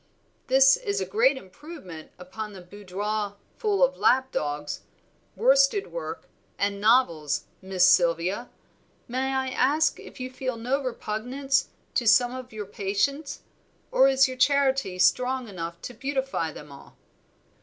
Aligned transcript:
"This 0.47 0.77
is 0.77 0.99
a 0.99 1.05
great 1.05 1.37
improvement 1.37 2.09
upon 2.17 2.53
the 2.53 2.61
boudoir 2.61 3.35
full 3.59 3.83
of 3.83 3.97
lap 3.97 4.31
dogs, 4.31 4.81
worsted 5.35 5.91
work 5.91 6.27
and 6.57 6.81
novels, 6.81 7.43
Miss 7.61 7.85
Sylvia. 7.87 8.49
May 9.07 9.31
I 9.31 9.49
ask 9.49 9.99
if 9.99 10.19
you 10.19 10.31
feel 10.31 10.57
no 10.57 10.81
repugnance 10.81 11.69
to 11.93 12.07
some 12.07 12.33
of 12.33 12.51
your 12.51 12.65
patients; 12.65 13.43
or 13.91 14.07
is 14.07 14.27
your 14.27 14.37
charity 14.37 14.97
strong 14.97 15.47
enough 15.47 15.79
to 15.83 15.93
beautify 15.93 16.51
them 16.51 16.71
all?" 16.71 16.97